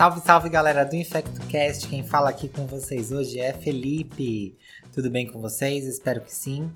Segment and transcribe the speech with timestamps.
[0.00, 1.86] Salve, salve galera do InfectoCast.
[1.86, 4.56] Quem fala aqui com vocês hoje é Felipe.
[4.94, 5.84] Tudo bem com vocês?
[5.84, 6.72] Espero que sim.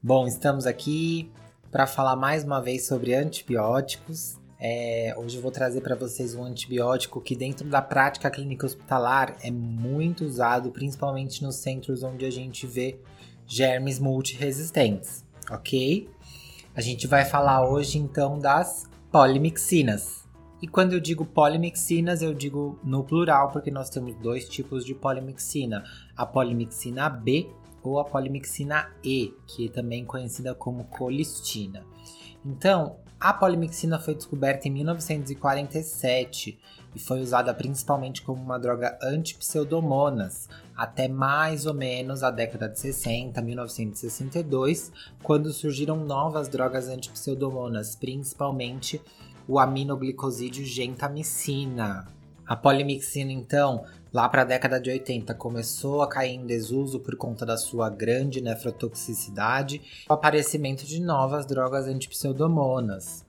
[0.00, 1.28] Bom, estamos aqui
[1.72, 4.36] para falar mais uma vez sobre antibióticos.
[4.60, 9.36] É, hoje eu vou trazer para vocês um antibiótico que, dentro da prática clínica hospitalar,
[9.42, 12.96] é muito usado, principalmente nos centros onde a gente vê
[13.44, 16.08] germes multiresistentes, ok?
[16.76, 20.25] A gente vai falar hoje então das polimixinas.
[20.60, 24.94] E quando eu digo polimixinas, eu digo no plural, porque nós temos dois tipos de
[24.94, 25.84] polimixina:
[26.16, 27.50] a polimixina B
[27.82, 31.84] ou a polimixina E, que é também conhecida como colistina.
[32.44, 36.58] Então, a polimixina foi descoberta em 1947
[36.94, 42.78] e foi usada principalmente como uma droga antipseudomonas até mais ou menos a década de
[42.78, 49.00] 60, 1962, quando surgiram novas drogas antipseudomonas, principalmente
[49.48, 52.06] o aminoglicosídeo gentamicina.
[52.46, 57.16] A polimixina, então, lá para a década de 80, começou a cair em desuso por
[57.16, 63.24] conta da sua grande nefrotoxicidade e o aparecimento de novas drogas antipseudomonas.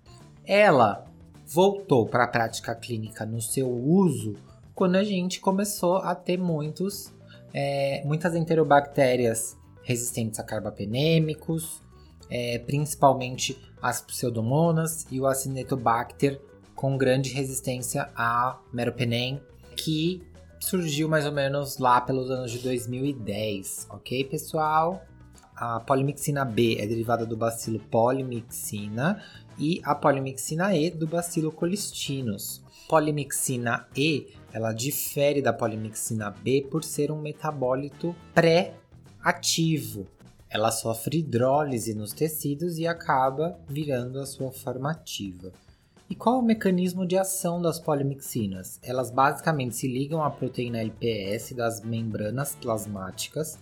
[0.46, 1.06] Ela
[1.46, 4.36] voltou para a prática clínica no seu uso
[4.76, 7.12] quando a gente começou a ter muitos,
[7.54, 11.82] é, muitas enterobactérias resistentes a carbapenêmicos,
[12.30, 16.42] é, principalmente as pseudomonas e o Acinetobacter
[16.76, 19.42] com grande resistência a meropenem,
[19.76, 20.22] que
[20.60, 25.04] surgiu mais ou menos lá pelos anos de 2010, ok, pessoal?
[25.56, 29.24] A polimixina B é derivada do bacilo polimixina
[29.58, 32.64] e a polimixina E do bacilo colistinus.
[32.88, 40.06] Polimixina E, ela difere da polimixina B por ser um metabólito pré-ativo,
[40.50, 45.52] ela sofre hidrólise nos tecidos e acaba virando a sua formativa.
[46.10, 48.80] E qual o mecanismo de ação das polimixinas?
[48.82, 53.60] Elas basicamente se ligam à proteína LPS das membranas plasmáticas,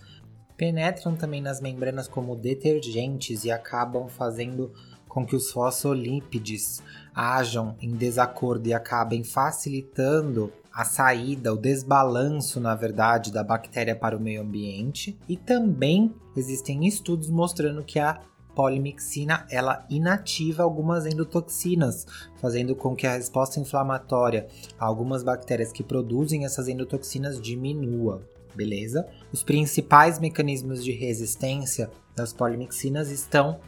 [0.56, 4.72] penetram também nas membranas como detergentes e acabam fazendo
[5.08, 6.82] com que os fosfolípides
[7.14, 14.14] ajam em desacordo e acabem facilitando a saída, o desbalanço, na verdade, da bactéria para
[14.14, 15.18] o meio ambiente.
[15.26, 18.20] E também existem estudos mostrando que a
[18.54, 22.06] polimixina ela inativa algumas endotoxinas,
[22.42, 24.48] fazendo com que a resposta inflamatória
[24.78, 28.28] a algumas bactérias que produzem essas endotoxinas diminua.
[28.54, 29.08] Beleza?
[29.32, 33.60] Os principais mecanismos de resistência das polimixinas estão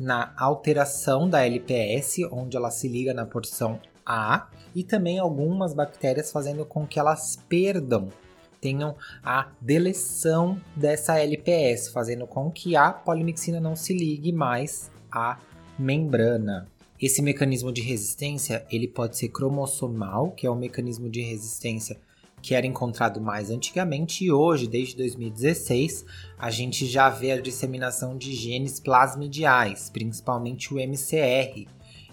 [0.00, 6.32] na alteração da LPS, onde ela se liga na porção a e também algumas bactérias
[6.32, 8.08] fazendo com que elas perdam,
[8.60, 15.38] tenham a deleção dessa LPS, fazendo com que a polimixina não se ligue mais à
[15.78, 16.66] membrana.
[17.00, 21.98] Esse mecanismo de resistência, ele pode ser cromossomal, que é o mecanismo de resistência
[22.44, 26.04] que era encontrado mais antigamente e hoje, desde 2016,
[26.38, 31.66] a gente já vê a disseminação de genes plasmidiais, principalmente o MCR,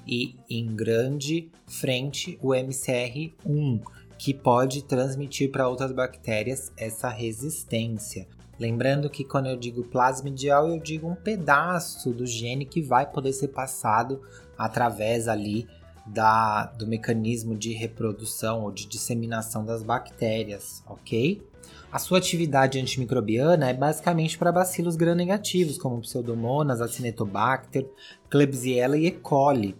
[0.06, 3.81] e em grande frente o MCR1,
[4.17, 8.28] que pode transmitir para outras bactérias essa resistência.
[8.59, 13.34] Lembrando que quando eu digo plasmidial, eu digo um pedaço do gene que vai poder
[13.34, 14.22] ser passado
[14.56, 15.67] através ali
[16.06, 21.41] da, do mecanismo de reprodução ou de disseminação das bactérias, ok?
[21.91, 27.90] A sua atividade antimicrobiana é basicamente para bacilos gram-negativos, como Pseudomonas, Acinetobacter,
[28.29, 29.11] Klebsiella e E.
[29.11, 29.75] coli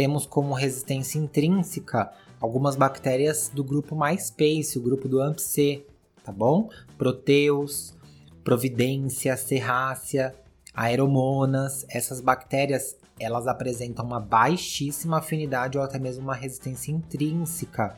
[0.00, 5.84] temos como resistência intrínseca algumas bactérias do grupo MySpace, o grupo do AMP-C,
[6.24, 6.70] tá bom?
[6.96, 7.94] Proteus,
[8.42, 10.34] Providência, Serrácea,
[10.72, 17.94] Aeromonas, essas bactérias elas apresentam uma baixíssima afinidade ou até mesmo uma resistência intrínseca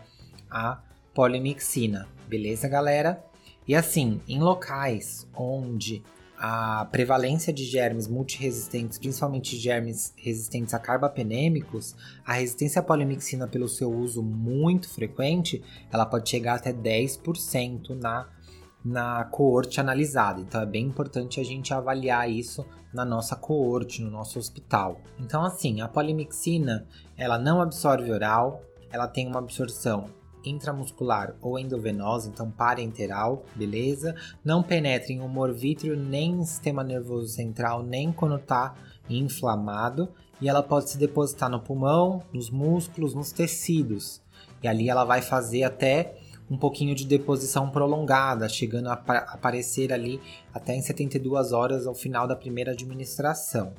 [0.50, 0.82] à
[1.14, 3.24] polimixina, beleza, galera?
[3.64, 6.02] E assim, em locais onde
[6.38, 11.94] a prevalência de germes multiresistentes, principalmente germes resistentes a carbapenêmicos,
[12.24, 15.62] a resistência à polimixina pelo seu uso muito frequente,
[15.92, 18.28] ela pode chegar até 10% na,
[18.84, 20.40] na coorte analisada.
[20.40, 25.00] Então é bem importante a gente avaliar isso na nossa coorte, no nosso hospital.
[25.20, 26.86] Então assim, a polimixina,
[27.16, 34.14] ela não absorve oral, ela tem uma absorção intramuscular ou endovenosa, então parenteral, beleza?
[34.44, 38.74] Não penetra em humor vítreo, nem em sistema nervoso central, nem quando está
[39.08, 40.08] inflamado.
[40.40, 44.20] E ela pode se depositar no pulmão, nos músculos, nos tecidos.
[44.62, 46.16] E ali ela vai fazer até
[46.50, 50.20] um pouquinho de deposição prolongada, chegando a aparecer ali
[50.52, 53.72] até em 72 horas ao final da primeira administração.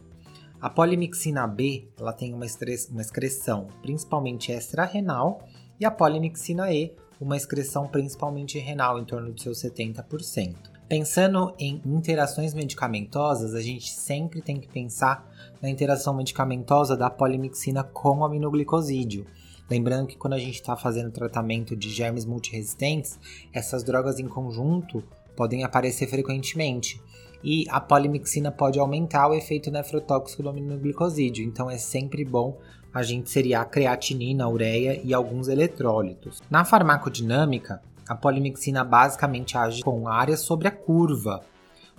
[0.60, 5.46] A polimixina B ela tem uma, excreção, principalmente extra-renal,
[5.84, 10.56] e a polimixina E uma excreção principalmente renal, em torno de seus 70%.
[10.88, 15.30] Pensando em interações medicamentosas, a gente sempre tem que pensar
[15.62, 19.26] na interação medicamentosa da polimixina com o aminoglicosídeo.
[19.70, 23.20] Lembrando que quando a gente está fazendo tratamento de germes multiresistentes,
[23.54, 25.04] essas drogas em conjunto
[25.36, 27.02] podem aparecer frequentemente.
[27.44, 32.58] E a polimixina pode aumentar o efeito nefrotóxico do aminoglicosídeo, então é sempre bom
[32.94, 36.42] a gente seriar a creatinina, a ureia e alguns eletrólitos.
[36.50, 41.44] Na farmacodinâmica, a polimixina basicamente age com área sobre a curva,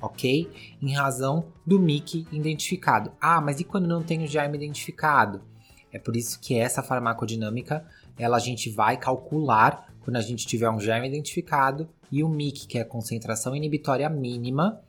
[0.01, 0.49] ok?
[0.81, 3.11] Em razão do MIC identificado.
[3.21, 5.43] Ah, mas e quando não tem o germe identificado?
[5.91, 7.85] É por isso que essa farmacodinâmica,
[8.19, 12.67] ela a gente vai calcular quando a gente tiver um germe identificado e o MIC,
[12.67, 14.81] que é a concentração inibitória mínima,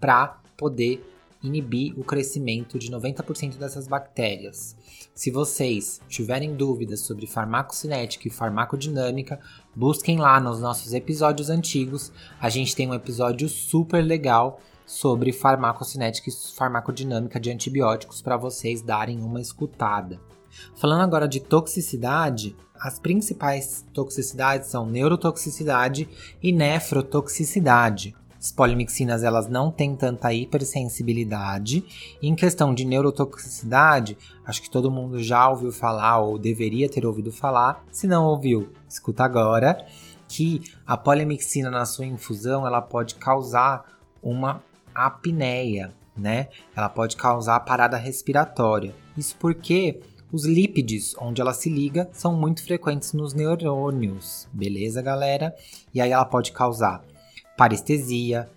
[0.00, 1.02] para poder
[1.44, 4.74] inibir o crescimento de 90% dessas bactérias.
[5.14, 9.38] Se vocês tiverem dúvidas sobre farmacocinética e farmacodinâmica,
[9.76, 12.10] busquem lá nos nossos episódios antigos.
[12.40, 18.82] A gente tem um episódio super legal sobre farmacocinética e farmacodinâmica de antibióticos para vocês
[18.82, 20.20] darem uma escutada.
[20.76, 26.08] Falando agora de toxicidade, as principais toxicidades são neurotoxicidade
[26.42, 28.14] e nefrotoxicidade.
[28.44, 31.82] As polimixinas elas não têm tanta hipersensibilidade.
[32.20, 37.06] E em questão de neurotoxicidade, acho que todo mundo já ouviu falar ou deveria ter
[37.06, 37.82] ouvido falar.
[37.90, 39.86] Se não ouviu, escuta agora
[40.28, 43.82] que a polimixina na sua infusão ela pode causar
[44.22, 44.62] uma
[44.94, 46.48] apneia, né?
[46.76, 48.94] Ela pode causar parada respiratória.
[49.16, 55.56] Isso porque os lípides, onde ela se liga, são muito frequentes nos neurônios, beleza, galera?
[55.94, 57.02] E aí ela pode causar
[57.56, 58.48] parestesia,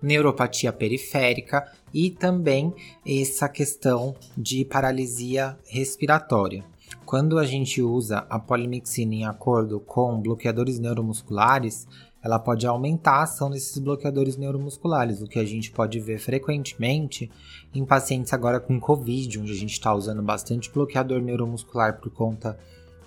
[0.00, 2.74] neuropatia periférica e também
[3.06, 6.64] essa questão de paralisia respiratória.
[7.06, 11.86] Quando a gente usa a polimixina em acordo com bloqueadores neuromusculares,
[12.22, 17.30] ela pode aumentar a ação desses bloqueadores neuromusculares, o que a gente pode ver frequentemente
[17.74, 22.58] em pacientes agora com Covid, onde a gente está usando bastante bloqueador neuromuscular por conta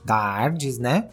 [0.06, 1.10] da ARDS, né?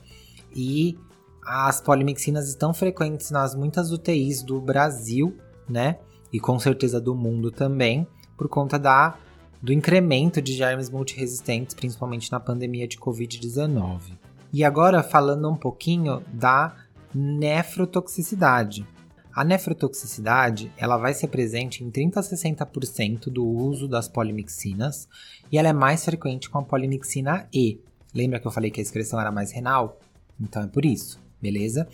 [0.55, 0.99] E
[1.47, 5.37] as polimixinas estão frequentes nas muitas UTIs do Brasil,
[5.69, 5.99] né?
[6.33, 8.07] E com certeza do mundo também,
[8.37, 9.17] por conta da,
[9.63, 14.19] do incremento de germes multiresistentes, principalmente na pandemia de Covid-19.
[14.53, 16.75] E agora falando um pouquinho da
[17.15, 18.87] nefrotoxicidade.
[19.33, 25.09] A nefrotoxicidade ela vai ser presente em 30 a 60% do uso das polimixinas
[25.51, 27.81] e ela é mais frequente com a polimixina E.
[28.15, 29.99] Lembra que eu falei que a excreção era mais renal?
[30.41, 31.87] Então é por isso beleza?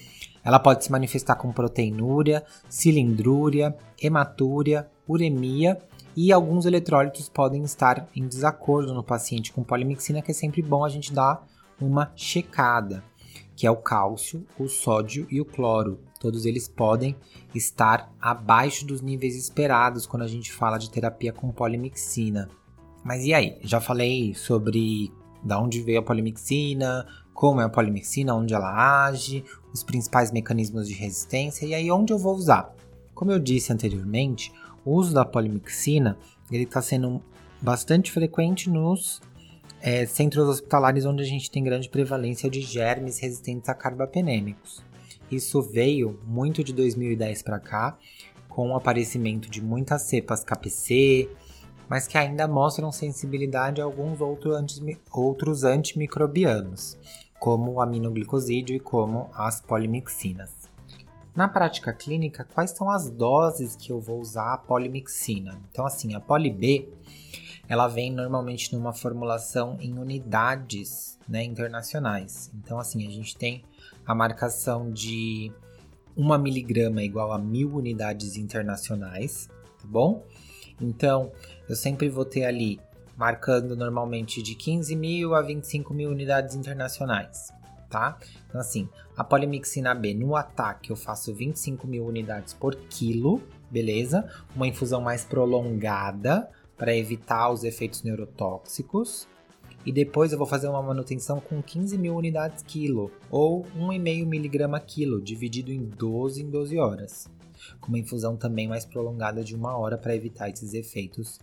[0.45, 5.77] Ela pode se manifestar com proteinúria, cilindrúria, hematúria, uremia
[6.17, 10.85] e alguns eletrólitos podem estar em desacordo no paciente com polimixina, que é sempre bom
[10.85, 11.45] a gente dar
[11.81, 13.03] uma checada,
[13.57, 16.01] que é o cálcio, o sódio e o cloro.
[16.21, 17.17] Todos eles podem
[17.55, 22.49] estar abaixo dos níveis esperados quando a gente fala de terapia com polimixina.
[23.03, 23.59] Mas e aí?
[23.63, 25.11] Já falei sobre
[25.43, 30.89] da onde veio a polimixina, como é a polimixina, onde ela age, os principais mecanismos
[30.89, 32.75] de resistência e aí onde eu vou usar.
[33.15, 34.53] Como eu disse anteriormente,
[34.85, 36.19] o uso da polimixina
[36.51, 37.23] ele está sendo
[37.61, 39.21] bastante frequente nos
[39.81, 44.83] é, centros hospitalares onde a gente tem grande prevalência de germes resistentes a carbapenêmicos.
[45.31, 47.97] Isso veio muito de 2010 para cá,
[48.49, 51.29] com o aparecimento de muitas cepas KPC,
[51.91, 54.21] mas que ainda mostram sensibilidade a alguns
[55.11, 56.97] outros antimicrobianos
[57.37, 60.71] como o aminoglicosídeo e como as polimixinas.
[61.35, 65.61] Na prática clínica, quais são as doses que eu vou usar a polimixina?
[65.71, 66.89] Então, assim, a poli B,
[67.69, 72.53] ela vem normalmente numa formulação em unidades né, internacionais.
[72.55, 73.65] Então, assim, a gente tem
[74.07, 75.51] a marcação de
[76.17, 79.49] 1 miligrama igual a mil unidades internacionais,
[79.81, 80.25] tá bom?
[80.81, 81.31] Então,
[81.69, 82.81] eu sempre vou ter ali
[83.17, 87.53] marcando normalmente de 15 mil a 25 mil unidades internacionais,
[87.91, 88.19] tá?
[88.49, 94.27] Então, assim, a polimixina B no ataque eu faço 25 mil unidades por quilo, beleza?
[94.57, 99.29] Uma infusão mais prolongada para evitar os efeitos neurotóxicos.
[99.85, 104.81] E depois eu vou fazer uma manutenção com 15 mil unidades quilo, ou 1,5 miligrama
[104.81, 107.29] quilo, dividido em 12 em 12 horas.
[107.81, 111.39] Com uma infusão também mais prolongada de uma hora para evitar esses efeitos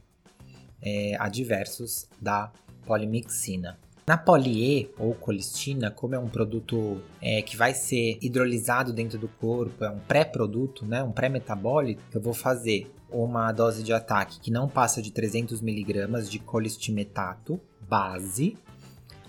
[0.82, 2.52] é, adversos da
[2.86, 3.78] polimixina.
[4.08, 9.28] Na poli-E ou colistina, como é um produto é, que vai ser hidrolisado dentro do
[9.28, 14.50] corpo, é um pré-produto, né, um pré-metabólico, eu vou fazer uma dose de ataque que
[14.50, 18.58] não passa de 300 mg de colistimetato base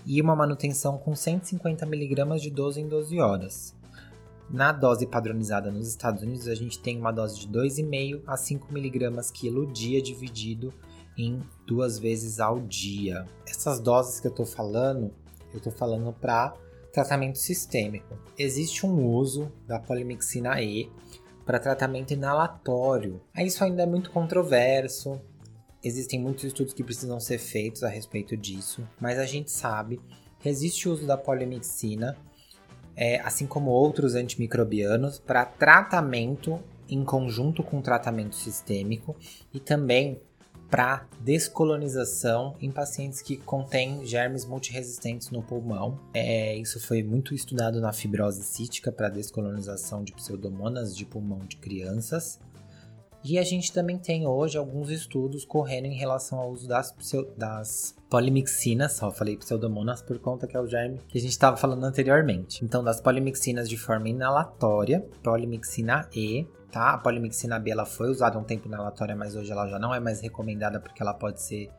[0.05, 3.78] e uma manutenção com 150 mg de 12 em 12 horas.
[4.49, 8.73] Na dose padronizada nos Estados Unidos, a gente tem uma dose de 2,5 a 5
[8.73, 10.73] miligramas quilo dia dividido
[11.15, 13.27] em duas vezes ao dia.
[13.47, 15.13] Essas doses que eu tô falando,
[15.53, 16.55] eu tô falando para
[16.91, 18.17] tratamento sistêmico.
[18.37, 20.91] Existe um uso da polimixina E
[21.45, 23.21] para tratamento inalatório.
[23.37, 25.19] Isso ainda é muito controverso.
[25.83, 30.01] Existem muitos estudos que precisam ser feitos a respeito disso, mas a gente sabe
[30.39, 32.17] que existe o uso da polimixina,
[33.01, 39.15] é, assim como outros antimicrobianos, para tratamento em conjunto com tratamento sistêmico
[39.53, 40.19] e também
[40.69, 45.97] para descolonização em pacientes que contêm germes multiresistentes no pulmão.
[46.13, 51.55] É, isso foi muito estudado na fibrose cística para descolonização de pseudomonas de pulmão de
[51.55, 52.37] crianças.
[53.23, 56.95] E a gente também tem hoje alguns estudos correndo em relação ao uso das,
[57.35, 61.57] das polimixinas, só falei pseudomonas por conta que é o germe que a gente estava
[61.57, 62.63] falando anteriormente.
[62.63, 66.93] Então, das polimixinas de forma inalatória, polimixina E, tá?
[66.93, 69.99] A polimixina B ela foi usada um tempo inalatória, mas hoje ela já não é
[69.99, 71.69] mais recomendada porque ela pode ser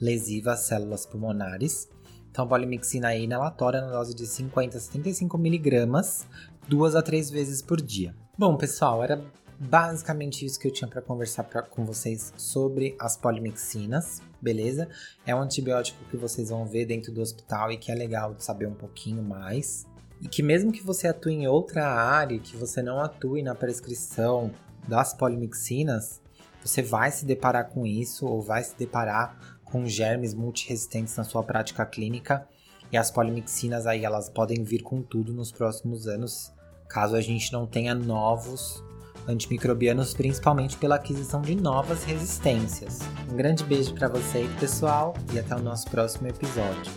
[0.00, 1.88] lesiva às células pulmonares.
[2.30, 6.26] Então, polimixina E inalatória na dose de 50 a 75 miligramas,
[6.68, 8.14] duas a três vezes por dia.
[8.36, 9.20] Bom, pessoal, era
[9.58, 14.88] basicamente isso que eu tinha para conversar pra, com vocês sobre as polimixinas, beleza?
[15.26, 18.44] É um antibiótico que vocês vão ver dentro do hospital e que é legal de
[18.44, 19.86] saber um pouquinho mais,
[20.20, 24.52] e que mesmo que você atue em outra área, que você não atue na prescrição
[24.86, 26.20] das polimixinas,
[26.62, 31.42] você vai se deparar com isso ou vai se deparar com germes multiresistentes na sua
[31.42, 32.48] prática clínica.
[32.90, 36.52] E as polimixinas aí elas podem vir com tudo nos próximos anos,
[36.88, 38.82] caso a gente não tenha novos
[39.28, 43.00] antimicrobianos, principalmente pela aquisição de novas resistências.
[43.30, 46.90] Um grande beijo para vocês, pessoal, e até o nosso próximo episódio.